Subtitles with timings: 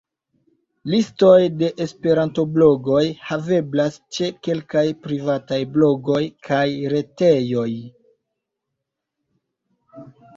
[0.91, 6.63] Listoj de esperanto-blogoj haveblas ĉe kelkaj privataj blogoj kaj
[6.95, 7.67] retejoj.